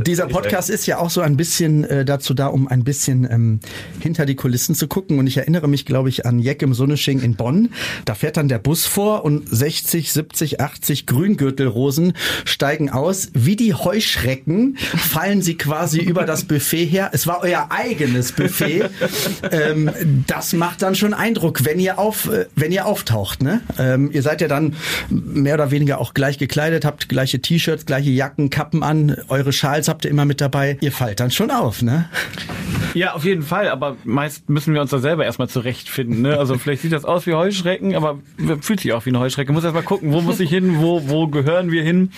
[0.06, 3.60] Dieser Podcast ist ja auch so ein bisschen äh, dazu da, um ein bisschen ähm,
[4.00, 5.18] hinter die Kulissen zu gucken.
[5.18, 7.70] Und ich erinnere mich, glaube ich, an Jeck im Sonnesching in Bonn.
[8.04, 13.30] Da fährt dann der Bus vor und 60, 70, 80 Grüngürtelrosen steigen aus.
[13.34, 14.37] Wie die Heuschrecken
[14.76, 17.10] fallen sie quasi über das Buffet her.
[17.12, 18.84] Es war euer eigenes Buffet.
[19.50, 19.90] ähm,
[20.26, 23.42] das macht dann schon Eindruck, wenn ihr auf, äh, wenn ihr auftaucht.
[23.42, 23.60] Ne?
[23.78, 24.74] Ähm, ihr seid ja dann
[25.10, 29.88] mehr oder weniger auch gleich gekleidet, habt gleiche T-Shirts, gleiche Jacken, Kappen an, eure Schals
[29.88, 30.78] habt ihr immer mit dabei.
[30.80, 32.08] Ihr fallt dann schon auf, ne?
[32.94, 36.22] Ja, auf jeden Fall, aber meist müssen wir uns da selber erstmal zurechtfinden.
[36.22, 36.38] Ne?
[36.38, 38.18] Also vielleicht sieht das aus wie Heuschrecken, aber
[38.60, 39.52] fühlt sich auch wie eine Heuschrecke.
[39.52, 42.10] Muss erstmal gucken, wo muss ich hin, wo, wo gehören wir hin,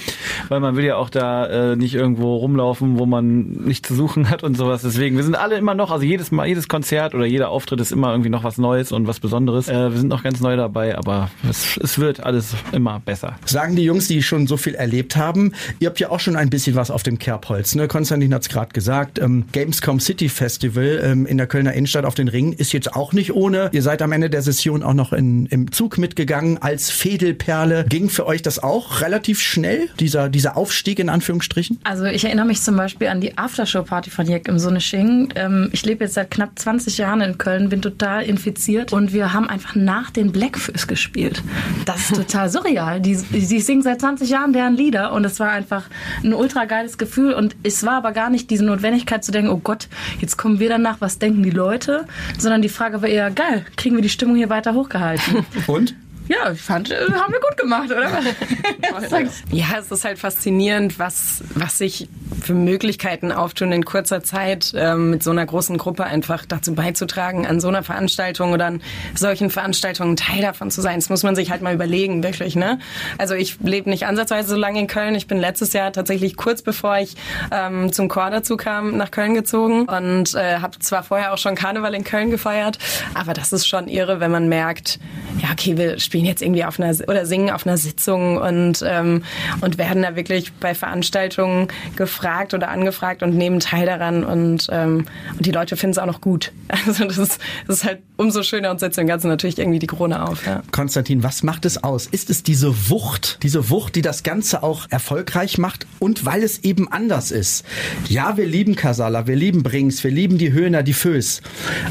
[0.48, 4.31] weil man will ja auch da äh, nicht irgendwo rumlaufen, wo man nicht zu suchen
[4.31, 4.83] hat und sowas.
[4.83, 7.92] Deswegen, wir sind alle immer noch, also jedes Mal, jedes Konzert oder jeder Auftritt ist
[7.92, 9.68] immer irgendwie noch was Neues und was Besonderes.
[9.68, 13.37] Äh, wir sind noch ganz neu dabei, aber es, es wird alles immer besser.
[13.44, 16.51] Sagen die Jungs, die schon so viel erlebt haben, ihr habt ja auch schon ein
[16.51, 17.75] bisschen was auf dem Kerbholz.
[17.75, 17.87] Ne?
[17.87, 22.14] Konstantin hat es gerade gesagt, ähm, Gamescom City Festival ähm, in der Kölner Innenstadt auf
[22.14, 23.70] den Ringen ist jetzt auch nicht ohne.
[23.73, 27.85] Ihr seid am Ende der Session auch noch in, im Zug mitgegangen als Fädelperle.
[27.88, 31.79] Ging für euch das auch relativ schnell, dieser, dieser Aufstieg in Anführungsstrichen?
[31.85, 35.32] Also ich erinnere mich zum Beispiel an die Aftershow-Party von Jack im Sonnesching.
[35.34, 39.32] Ähm, ich lebe jetzt seit knapp 20 Jahren in Köln, bin total infiziert und wir
[39.32, 41.42] haben einfach nach den Blackfish gespielt.
[41.84, 43.00] Das ist total surreal.
[43.00, 45.84] Die, die singen seit 20 Jahren deren Lieder und es war einfach
[46.22, 49.60] ein ultra geiles Gefühl und es war aber gar nicht diese Notwendigkeit zu denken, oh
[49.62, 49.88] Gott,
[50.20, 52.06] jetzt kommen wir danach, was denken die Leute,
[52.38, 55.44] sondern die Frage war eher, geil, kriegen wir die Stimmung hier weiter hochgehalten.
[55.66, 55.94] Und?
[56.30, 58.08] Ja, ich fand, äh, haben wir gut gemacht, oder?
[59.50, 62.08] ja, es ist halt faszinierend, was, was sich
[62.40, 67.46] für Möglichkeiten auftun in kurzer Zeit ähm, mit so einer großen Gruppe einfach dazu beizutragen,
[67.46, 68.80] an so einer Veranstaltung oder an
[69.16, 71.00] solchen Veranstaltungen Teil davon zu sein.
[71.00, 72.54] Das muss man sich halt mal überlegen, wirklich.
[72.54, 72.78] Ne?
[73.18, 75.16] Also ich lebe nicht ansatzweise so lange in Köln.
[75.16, 77.16] Ich bin letztes Jahr tatsächlich kurz bevor ich
[77.50, 81.56] ähm, zum Chor dazu kam, nach Köln gezogen und äh, habe zwar vorher auch schon
[81.56, 82.78] Karneval in Köln gefeiert,
[83.14, 85.00] aber das ist schon irre, wenn man merkt,
[85.42, 88.61] ja okay, wir spielen spielen jetzt irgendwie auf einer oder singen auf einer Sitzung und
[88.83, 89.22] und
[89.61, 95.06] und werden da wirklich bei Veranstaltungen gefragt oder angefragt und nehmen teil daran und ähm,
[95.33, 96.52] und die Leute finden es auch noch gut.
[96.87, 99.87] Also das ist, das ist halt umso schöner und setzt dem Ganzen natürlich irgendwie die
[99.87, 100.44] Krone auf.
[100.44, 100.62] Ja.
[100.72, 102.06] Konstantin, was macht es aus?
[102.06, 106.62] Ist es diese Wucht, diese Wucht, die das Ganze auch erfolgreich macht und weil es
[106.62, 107.64] eben anders ist?
[108.09, 111.40] Ja, wir lieben Casala, wir lieben Brings, wir lieben die Höhner, die Föß,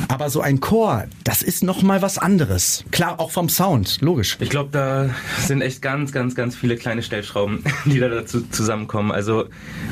[0.07, 2.83] aber so ein Chor, das ist noch mal was anderes.
[2.91, 4.37] Klar, auch vom Sound, logisch.
[4.39, 5.09] Ich glaube, da
[5.47, 9.11] sind echt ganz, ganz, ganz viele kleine Stellschrauben, die da dazu zusammenkommen.
[9.11, 9.45] Also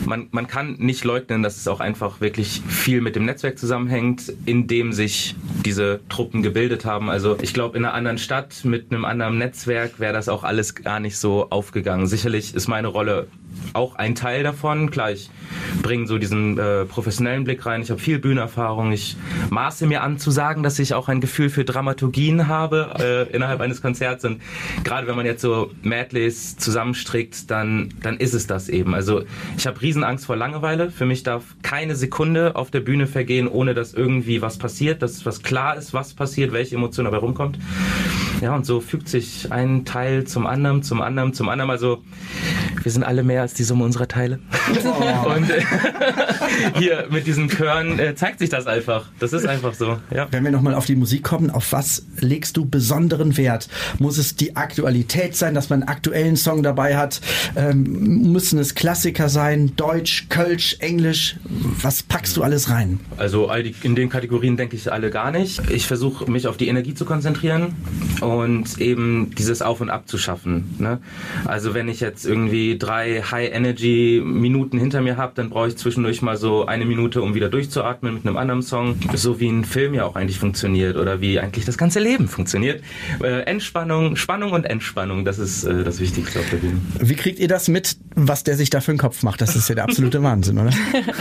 [0.05, 4.31] man, man kann nicht leugnen, dass es auch einfach wirklich viel mit dem Netzwerk zusammenhängt,
[4.45, 7.09] in dem sich diese Truppen gebildet haben.
[7.09, 10.75] Also ich glaube, in einer anderen Stadt mit einem anderen Netzwerk wäre das auch alles
[10.75, 12.05] gar nicht so aufgegangen.
[12.05, 13.27] Sicherlich ist meine Rolle
[13.73, 14.91] auch ein Teil davon.
[14.91, 15.29] Klar, ich
[15.81, 17.81] bringe so diesen äh, professionellen Blick rein.
[17.81, 18.91] Ich habe viel Bühnenerfahrung.
[18.91, 19.15] Ich
[19.49, 23.61] maße mir an zu sagen, dass ich auch ein Gefühl für Dramaturgien habe äh, innerhalb
[23.61, 24.25] eines Konzerts.
[24.25, 24.41] Und
[24.83, 28.93] gerade wenn man jetzt so Medleys zusammenstrickt, dann, dann ist es das eben.
[28.93, 29.23] Also
[29.57, 30.91] ich habe Riesenangst vor Langeweile.
[30.91, 35.25] Für mich darf keine Sekunde auf der Bühne vergehen, ohne dass irgendwie was passiert, dass
[35.25, 37.57] was klar ist, was passiert, welche Emotion dabei rumkommt.
[38.41, 41.71] Ja, und so fügt sich ein Teil zum anderen, zum anderen, zum anderen.
[41.71, 42.03] Also
[42.83, 44.39] wir sind alle mehr als die Summe unserer Teile.
[44.85, 45.29] Oh.
[45.31, 45.61] Und äh,
[46.77, 49.05] hier mit diesen Chören äh, zeigt sich das einfach.
[49.19, 49.97] Das ist einfach so.
[50.13, 50.27] Ja.
[50.31, 53.69] Wenn wir nochmal auf die Musik kommen, auf was legst du besonderen Wert?
[53.97, 57.21] Muss es die Aktualität sein, dass man einen aktuellen Song dabei hat?
[57.55, 59.75] Ähm, müssen es Klassiker sein?
[59.75, 61.37] Deutsch, Kölsch, Englisch?
[61.81, 62.99] Was packst du alles rein?
[63.17, 65.71] Also all die, in den Kategorien denke ich alle gar nicht.
[65.71, 67.73] Ich versuche mich auf die Energie zu konzentrieren
[68.27, 70.75] und eben dieses Auf und Ab zu schaffen.
[70.79, 70.99] Ne?
[71.45, 76.35] Also wenn ich jetzt irgendwie drei High-Energy-Minuten hinter mir habe, dann brauche ich zwischendurch mal
[76.35, 78.97] so eine Minute, um wieder durchzuatmen mit einem anderen Song.
[79.15, 82.83] So wie ein Film ja auch eigentlich funktioniert oder wie eigentlich das ganze Leben funktioniert.
[83.23, 86.81] Äh, Entspannung, Spannung und Entspannung, das ist äh, das Wichtigste auf der Bühne.
[86.99, 89.41] Wie kriegt ihr das mit, was der sich da für einen Kopf macht?
[89.41, 90.71] Das ist ja der absolute Wahnsinn, oder?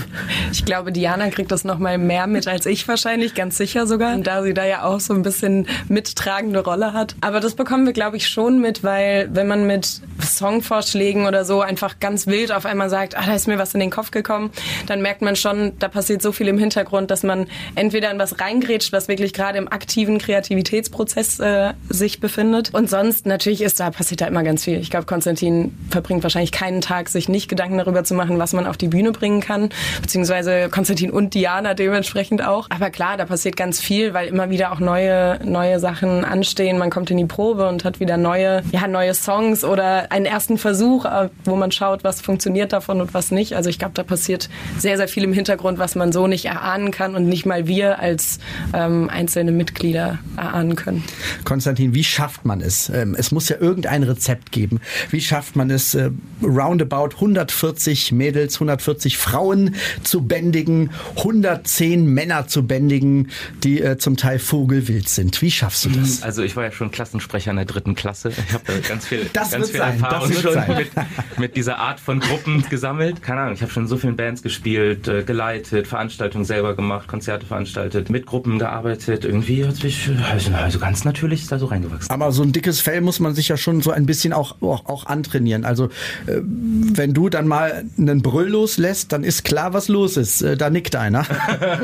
[0.53, 4.17] ich glaube, Diana kriegt das noch mal mehr mit als ich wahrscheinlich, ganz sicher sogar,
[4.17, 7.15] da sie da ja auch so ein bisschen mittragende Rolle hat.
[7.21, 11.61] Aber das bekommen wir, glaube ich, schon mit, weil wenn man mit Songvorschlägen oder so
[11.61, 14.51] einfach ganz wild auf einmal sagt, ah, da ist mir was in den Kopf gekommen,
[14.87, 18.41] dann merkt man schon, da passiert so viel im Hintergrund, dass man entweder in was
[18.41, 22.73] reingrätscht, was wirklich gerade im aktiven Kreativitätsprozess äh, sich befindet.
[22.75, 24.79] Und sonst natürlich ist da passiert da immer ganz viel.
[24.79, 28.67] Ich glaube, Konstantin verbringt wahrscheinlich keinen Tag, sich nicht Gedanken darüber zu machen, was man
[28.67, 29.71] auf die Bühne bringen kann,
[30.03, 32.69] beziehungsweise Konstantin und Diana dementsprechend auch.
[32.71, 36.79] Aber klar, da passiert ganz viel, weil immer wieder auch neue neue Sachen anstehen.
[36.79, 40.59] Man kommt in die Probe und hat wieder neue ja neue Songs oder einen ersten
[40.59, 43.55] Versuch, äh, wo man schaut, was funktioniert davon und was nicht.
[43.55, 44.49] Also ich glaube, da passiert
[44.79, 47.99] sehr sehr viel im Hintergrund, was man so nicht erahnen kann und nicht mal wir
[47.99, 48.39] als
[48.73, 51.05] ähm, einzelne Mitglieder erahnen können.
[51.45, 52.89] Konstantin, wie schafft man es?
[52.89, 54.81] Ähm, es muss ja irgendein Rezept geben.
[55.11, 56.11] Wie schafft man es, äh,
[56.43, 63.31] roundabout 140 Mädels, 140 Frauen zu bändigen, 110 Männer zu bändigen,
[63.63, 65.43] die äh, zum Teil vogelwild sind?
[65.43, 66.23] Wie schaffst du das?
[66.23, 68.31] Also ich war ja schon Klassensprecher in der dritten Klasse.
[68.31, 70.77] Ich habe ganz viel, Das ganz viel sein, Erfahrung das wird schon sein.
[70.77, 73.23] mit, mit dieser Art von Gruppen gesammelt.
[73.23, 77.47] Keine Ahnung, ich habe schon so vielen Bands gespielt, äh, geleitet, Veranstaltungen selber gemacht, Konzerte
[77.47, 79.25] veranstaltet, mit Gruppen gearbeitet.
[79.25, 82.11] Irgendwie hat mich also, also ganz natürlich ist da so reingewachsen.
[82.11, 84.87] Aber so ein dickes Fell muss man sich ja schon so ein bisschen auch, auch,
[84.87, 85.65] auch antrainieren.
[85.65, 85.87] Also
[86.27, 90.43] äh, wenn du dann mal einen Brüll loslässt, dann ist klar, was los ist.
[90.43, 91.25] Äh, da nickt einer.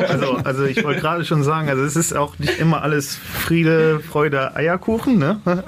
[0.09, 4.01] Also, also ich wollte gerade schon sagen, also es ist auch nicht immer alles Friede,
[4.01, 5.19] Freude, Eierkuchen.
[5.19, 5.41] Ne?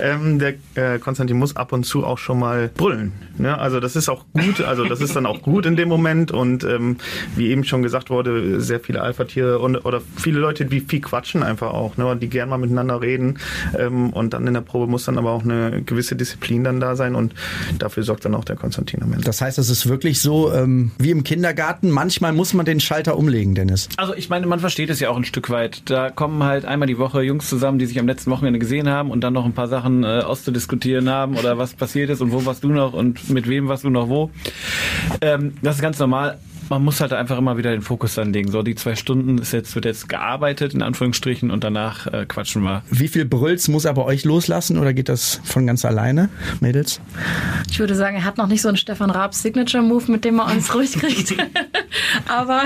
[0.00, 3.12] ähm, der äh, Konstantin muss ab und zu auch schon mal brüllen.
[3.38, 3.58] Ne?
[3.58, 6.64] Also das ist auch gut, also das ist dann auch gut in dem Moment und
[6.64, 6.96] ähm,
[7.36, 11.42] wie eben schon gesagt wurde, sehr viele Alpha-Tiere und oder viele Leute, die viel quatschen
[11.42, 12.06] einfach auch, ne?
[12.06, 13.38] und die gern mal miteinander reden
[13.78, 16.96] ähm, und dann in der Probe muss dann aber auch eine gewisse Disziplin dann da
[16.96, 17.34] sein und
[17.78, 19.24] dafür sorgt dann auch der Konstantin am Ende.
[19.24, 21.90] Das heißt, es ist wirklich so ähm, wie im Kindergarten.
[21.90, 23.88] Manchmal muss man den Schalter umlegen, Dennis.
[23.96, 25.82] Also ich meine, man versteht es ja auch ein Stück weit.
[25.86, 29.10] Da kommen halt einmal die Woche Jungs zusammen, die sich am letzten Wochenende gesehen haben
[29.10, 32.44] und dann noch ein paar Sachen äh, auszudiskutieren haben oder was passiert ist und wo
[32.44, 34.30] warst du noch und mit wem warst du noch wo.
[35.20, 36.38] Ähm, das ist ganz normal.
[36.70, 38.50] Man muss halt einfach immer wieder den Fokus dann legen.
[38.50, 42.62] So, die zwei Stunden ist jetzt, wird jetzt gearbeitet, in Anführungsstrichen, und danach äh, quatschen
[42.62, 42.82] wir.
[42.90, 46.28] Wie viel Brülls muss er bei euch loslassen oder geht das von ganz alleine,
[46.60, 47.00] Mädels?
[47.68, 50.38] Ich würde sagen, er hat noch nicht so einen Stefan Raab Signature Move, mit dem
[50.38, 51.34] er uns ruhig kriegt.
[52.28, 52.62] Aber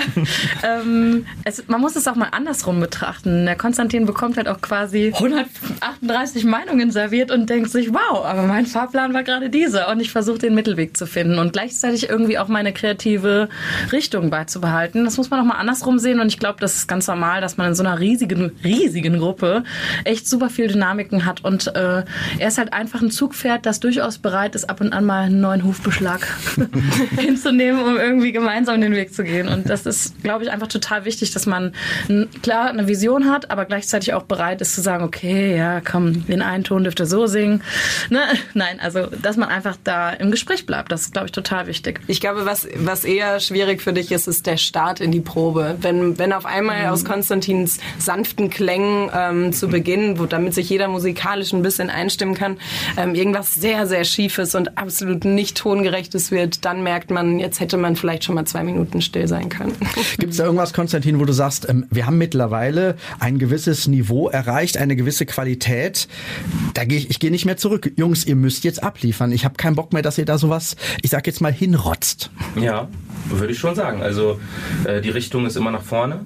[0.63, 3.47] ähm, es, man muss es auch mal andersrum betrachten.
[3.47, 8.67] Der Konstantin bekommt halt auch quasi 138 Meinungen serviert und denkt sich, wow, aber mein
[8.67, 9.91] Fahrplan war gerade dieser.
[9.91, 13.49] Und ich versuche den Mittelweg zu finden und gleichzeitig irgendwie auch meine kreative
[13.95, 15.05] Richtung beizubehalten.
[15.05, 16.21] Das muss man auch mal andersrum sehen.
[16.21, 19.65] Und ich glaube, das ist ganz normal, dass man in so einer riesigen, riesigen Gruppe
[20.05, 21.45] echt super viel Dynamiken hat.
[21.45, 22.05] Und äh,
[22.39, 25.41] er ist halt einfach ein Zugpferd, das durchaus bereit ist, ab und an mal einen
[25.41, 26.27] neuen Hufbeschlag
[27.17, 29.49] hinzunehmen, um irgendwie gemeinsam den Weg zu gehen.
[29.49, 31.73] Und das ist, glaube ich, einfach total wichtig, dass man
[32.43, 36.43] klar eine Vision hat, aber gleichzeitig auch bereit ist zu sagen, okay, ja, komm, den
[36.43, 37.63] einen Ton dürft ihr so singen.
[38.11, 38.21] Ne?
[38.55, 42.01] Nein, also, dass man einfach da im Gespräch bleibt, das ist, glaube ich, total wichtig.
[42.07, 45.77] Ich glaube, was, was eher schwierig für dich ist, ist der Start in die Probe.
[45.81, 50.89] Wenn, wenn auf einmal aus Konstantins sanften Klängen ähm, zu Beginn, wo, damit sich jeder
[50.89, 52.57] musikalisch ein bisschen einstimmen kann,
[52.97, 57.77] ähm, irgendwas sehr, sehr Schiefes und absolut nicht tongerechtes wird, dann merkt man, jetzt hätte
[57.77, 59.75] man vielleicht schon mal zwei Minuten still sein können.
[60.19, 64.29] Gibt es da irgendwas, Konstantin, wo du sagst, ähm, wir haben mittlerweile ein gewisses Niveau
[64.29, 66.09] erreicht, eine gewisse Qualität.
[66.73, 67.93] Da gehe ich, ich gehe nicht mehr zurück.
[67.97, 69.31] Jungs, ihr müsst jetzt abliefern.
[69.31, 72.31] Ich habe keinen Bock mehr, dass ihr da sowas, ich sag jetzt mal, hinrotzt.
[72.57, 72.89] Ja,
[73.29, 74.03] würde ich schon sagen.
[74.03, 74.41] Also
[74.85, 76.21] äh, die Richtung ist immer nach vorne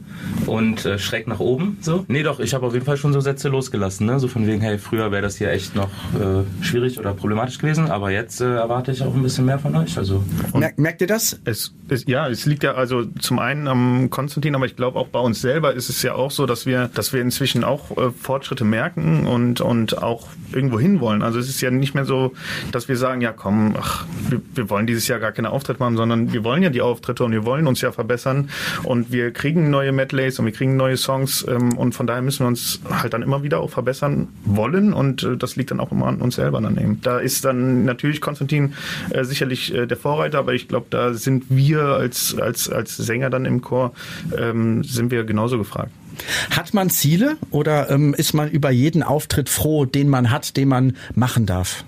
[0.47, 1.79] und äh, schräg nach oben.
[1.81, 2.05] So.
[2.09, 4.07] Nee, doch, ich habe auf jeden Fall schon so Sätze losgelassen.
[4.07, 4.19] Ne?
[4.21, 7.91] So von wegen, hey, früher wäre das hier echt noch äh, schwierig oder problematisch gewesen,
[7.91, 9.97] aber jetzt äh, erwarte ich auch ein bisschen mehr von euch.
[9.99, 10.23] Also
[10.55, 11.41] Merkt, merkt ihr das?
[11.45, 15.09] Es, es, ja, es liegt ja also zum einen am Konstantin, aber ich glaube auch
[15.09, 18.11] bei uns selber ist es ja auch so, dass wir, dass wir inzwischen auch äh,
[18.11, 21.23] Fortschritte merken und, und auch irgendwo hinwollen.
[21.23, 22.33] Also es ist ja nicht mehr so,
[22.73, 25.97] dass wir sagen, ja komm, ach, wir, wir wollen dieses Jahr gar keine Auftritte machen,
[25.97, 28.51] sondern wir wollen ja die Auftritte und wir wollen uns ja verbessern
[28.85, 32.45] und wir kriegen neue Medleys und wir kriegen neue Songs ähm, und von daher müssen
[32.45, 35.93] wir uns halt dann immer wieder auch verbessern wollen und äh, das liegt dann auch
[35.93, 37.01] immer an uns selber dann eben.
[37.03, 38.75] Da ist dann natürlich Konstantin
[39.11, 43.31] äh, sicherlich äh, der Vorreiter, aber ich glaube, da sind wir als, als, als Sänger
[43.31, 43.93] dann im Chor,
[44.37, 45.91] ähm, sind wir genauso gefragt.
[46.51, 50.69] Hat man Ziele oder ähm, ist man über jeden Auftritt froh, den man hat, den
[50.69, 51.85] man machen darf?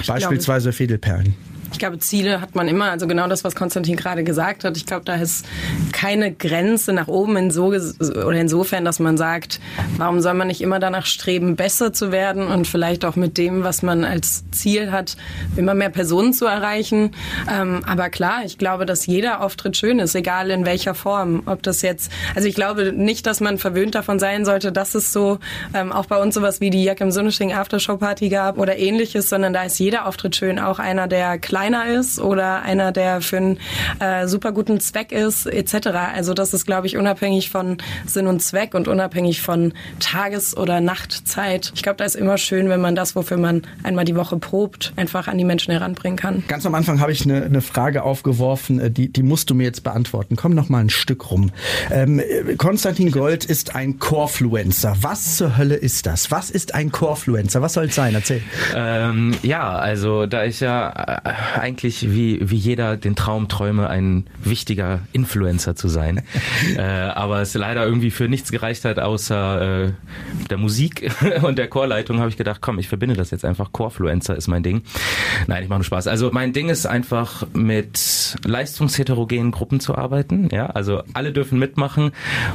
[0.00, 1.34] ich Beispielsweise Fädelperlen.
[1.72, 2.90] Ich glaube, Ziele hat man immer.
[2.90, 4.76] Also genau das, was Konstantin gerade gesagt hat.
[4.76, 5.46] Ich glaube, da ist
[5.92, 9.60] keine Grenze nach oben in so, oder insofern, dass man sagt,
[9.96, 13.64] warum soll man nicht immer danach streben, besser zu werden und vielleicht auch mit dem,
[13.64, 15.16] was man als Ziel hat,
[15.56, 17.12] immer mehr Personen zu erreichen.
[17.50, 21.42] Ähm, aber klar, ich glaube, dass jeder Auftritt schön ist, egal in welcher Form.
[21.46, 25.12] Ob das jetzt, also ich glaube nicht, dass man verwöhnt davon sein sollte, dass es
[25.12, 25.38] so
[25.74, 29.28] ähm, auch bei uns sowas wie die Jack im Sunnesching Aftershow Party gab oder ähnliches,
[29.28, 33.36] sondern da ist jeder Auftritt schön, auch einer, der kleiner ist oder einer, der für
[33.36, 33.58] einen
[34.00, 35.90] äh, super guten Zweck ist, etc.
[36.12, 40.80] Also das ist, glaube ich, unabhängig von Sinn und Zweck und unabhängig von Tages- oder
[40.80, 41.70] Nachtzeit.
[41.76, 44.92] Ich glaube, da ist immer schön, wenn man das, wofür man einmal die Woche probt,
[44.96, 46.42] einfach an die Menschen heranbringen kann.
[46.48, 49.62] Ganz am Anfang habe ich eine, eine Frage aufgeworfen, äh, die, die musst du mir
[49.62, 50.34] jetzt beantworten.
[50.34, 51.52] Komm noch mal ein Stück rum.
[51.92, 52.20] Ähm,
[52.58, 54.96] Konstantin Gold ist ein Corefluencer.
[55.02, 56.32] Was zur Hölle ist das?
[56.32, 57.62] Was ist ein Corefluencer?
[57.62, 58.14] Was soll es sein?
[58.16, 58.42] Erzähl.
[58.74, 64.26] Ähm, ja, also da ich ja äh, eigentlich wie, wie jeder den Traum träume, ein
[64.42, 66.22] wichtiger Influencer zu sein,
[66.76, 69.92] äh, aber es leider irgendwie für nichts gereicht hat, außer äh,
[70.50, 71.10] der Musik
[71.42, 73.72] und der Chorleitung, habe ich gedacht, komm, ich verbinde das jetzt einfach.
[73.72, 74.82] Corefluencer ist mein Ding.
[75.46, 76.06] Nein, ich mache nur Spaß.
[76.06, 80.48] Also mein Ding ist einfach mit leistungsheterogenen Gruppen zu arbeiten.
[80.52, 82.12] Ja, also alle dürfen mitmachen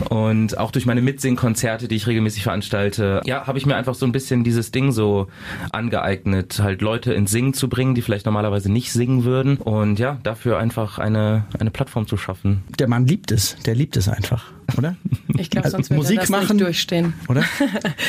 [0.10, 4.06] und auch durch meine Mitsingkonzerte, die ich regelmäßig veranstalte, ja, habe ich mir einfach so
[4.06, 5.28] ein bisschen dieses Ding so
[5.72, 10.18] angeeignet, halt Leute ins Singen zu bringen, die vielleicht normalerweise nicht singen würden und ja,
[10.24, 12.64] dafür einfach eine eine Plattform zu schaffen.
[12.80, 14.96] Der Mann liebt es, der liebt es einfach oder?
[15.40, 17.14] Ich glaube, sonst würde Musik das machen, nicht durchstehen.
[17.30, 17.44] Oder?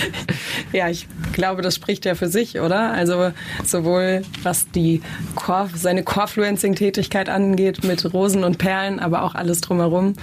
[0.73, 2.91] ja, ich glaube, das spricht ja für sich, oder?
[2.93, 3.33] Also
[3.65, 5.03] sowohl was die
[5.35, 10.15] Core, seine Core-Fluencing-Tätigkeit angeht mit Rosen und Perlen, aber auch alles drumherum.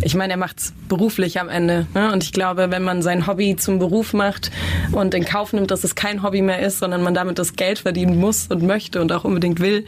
[0.00, 1.86] Ich meine, er macht es beruflich am Ende.
[1.92, 2.10] Ne?
[2.12, 4.50] Und ich glaube, wenn man sein Hobby zum Beruf macht
[4.92, 7.80] und in Kauf nimmt, dass es kein Hobby mehr ist, sondern man damit das Geld
[7.80, 9.84] verdienen muss und möchte und auch unbedingt will,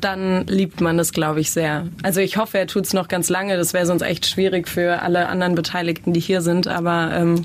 [0.00, 1.86] dann liebt man das, glaube ich, sehr.
[2.02, 3.56] Also ich hoffe, er tut es noch ganz lange.
[3.56, 6.66] Das wäre sonst echt schwierig für alle anderen Beteiligten, die hier sind.
[6.66, 7.44] Aber ähm,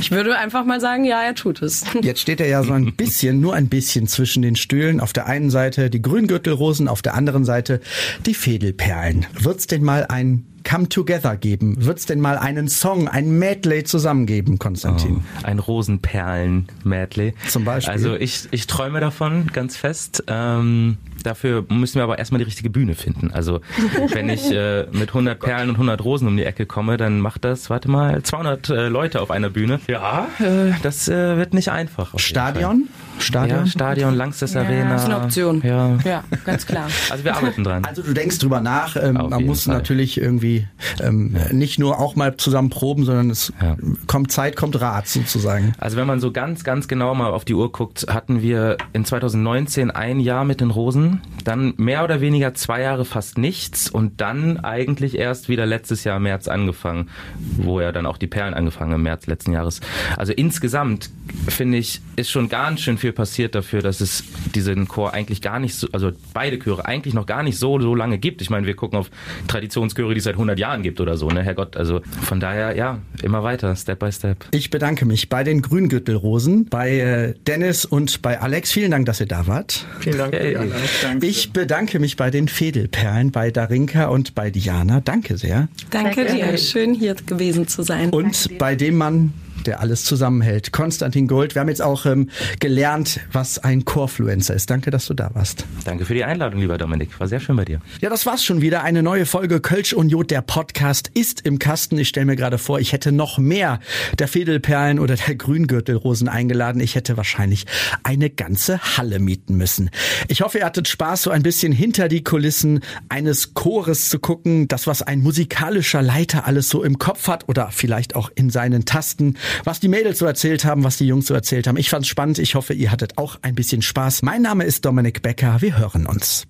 [0.00, 1.84] ich würde einfach mal sagen, ja, er tut es.
[2.02, 5.00] Jetzt steht er ja so ein bisschen, nur ein bisschen zwischen den Stühlen.
[5.00, 7.80] Auf der einen Seite die Grüngürtelrosen, auf der anderen Seite
[8.26, 9.26] die Fädelperlen.
[9.40, 11.76] Wird's denn mal ein Come Together geben?
[11.84, 15.22] Wird's denn mal einen Song, ein Medley zusammengeben, Konstantin?
[15.22, 17.34] Oh, ein Rosenperlen-Medley.
[17.48, 17.92] Zum Beispiel.
[17.92, 20.24] Also ich, ich träume davon ganz fest.
[20.26, 23.30] Ähm, dafür müssen wir aber erstmal die richtige Bühne finden.
[23.32, 23.60] Also
[24.12, 27.44] wenn ich äh, mit 100 Perlen und 100 Rosen um die Ecke komme, dann macht
[27.44, 29.80] das, warte mal, 200 äh, Leute auf einer Bühne.
[29.88, 32.18] Ja, äh, das äh, wird nicht einfach.
[32.18, 32.88] Stadion?
[33.18, 33.60] Stadion?
[33.60, 34.90] Ja, Stadion, Langstes Ja, Arena.
[34.92, 35.62] das ist eine Option.
[35.64, 35.98] Ja.
[36.04, 36.88] Ja, ganz klar.
[37.10, 37.84] Also wir arbeiten dran.
[37.84, 39.74] Also du denkst drüber nach, ähm, man muss Fall.
[39.76, 40.66] natürlich irgendwie
[41.02, 43.76] ähm, nicht nur auch mal zusammen proben, sondern es Ja.
[44.06, 45.72] kommt Zeit, kommt Rat sozusagen.
[45.78, 49.04] Also wenn man so ganz, ganz genau mal auf die Uhr guckt, hatten wir in
[49.04, 54.20] 2019 ein Jahr mit den Rosen, dann mehr oder weniger zwei Jahre fast nichts und
[54.20, 57.08] dann eigentlich erst wieder letztes Jahr im März angefangen,
[57.56, 59.80] wo ja dann auch die Perlen angefangen im März letzten Jahres.
[60.16, 61.10] Also insgesamt
[61.48, 65.58] finde ich, ist schon ganz schön viel passiert dafür, dass es diesen Chor eigentlich gar
[65.58, 68.42] nicht so, also beide Chöre eigentlich noch gar nicht so, so lange gibt.
[68.42, 69.10] Ich meine, wir gucken auf
[69.46, 71.76] Traditionschöre, die es seit 100 Jahren gibt oder so, ne, Herrgott.
[71.76, 74.44] Also von daher, ja, immer weiter, Step by Step.
[74.50, 78.72] Ich bedanke mich bei den Grüngürtelrosen, bei äh, Dennis und bei Alex.
[78.72, 79.84] Vielen Dank, dass ihr da wart.
[80.00, 80.34] Vielen Dank.
[80.34, 80.50] Hey.
[80.50, 80.76] Diana.
[81.22, 85.00] Ich bedanke mich bei den Fädelperlen, bei Darinka und bei Diana.
[85.00, 85.68] Danke sehr.
[85.90, 86.52] Danke gerne.
[86.52, 86.58] dir.
[86.58, 88.10] Schön hier gewesen zu sein.
[88.10, 89.32] Und bei dem Mann,
[89.66, 91.54] der alles zusammenhält, Konstantin Gold.
[91.54, 94.70] Wir haben jetzt auch ähm, gelernt, was ein Chorfluencer ist.
[94.70, 95.64] Danke, dass du da warst.
[95.84, 97.18] Danke für die Einladung, lieber Dominik.
[97.20, 97.80] War sehr schön bei dir.
[98.00, 98.82] Ja, das war's schon wieder.
[98.82, 101.98] Eine neue Folge Kölsch und Jod, der Podcast, ist im Kasten.
[101.98, 103.80] Ich stelle mir gerade vor, ich hätte noch mehr
[104.18, 106.80] der Fädelperlen oder der Grüngürtelrosen eingeladen.
[106.80, 107.66] Ich hätte wahrscheinlich
[108.02, 109.90] eine ganze Halle mieten müssen.
[110.28, 114.68] Ich hoffe, ihr hattet Spaß, so ein bisschen hinter die Kulissen eines Chores zu gucken.
[114.68, 118.84] Das, was ein musikalischer Leiter alles so im Kopf hat oder vielleicht auch in seinen
[118.84, 119.36] Tasten.
[119.64, 121.76] Was die Mädels so erzählt haben, was die Jungs so erzählt haben.
[121.76, 122.38] Ich fand's spannend.
[122.38, 124.22] Ich hoffe, ihr hattet auch ein bisschen Spaß.
[124.22, 125.60] Mein Name ist Dominik Becker.
[125.60, 126.46] Wir hören uns.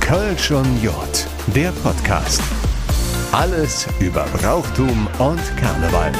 [0.00, 2.40] Kölsch und Jod, der Podcast.
[3.32, 6.12] Alles über Brauchtum und Karneval.